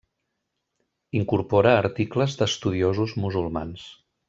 [1.19, 3.89] Incorpora articles d'estudiosos musulmans.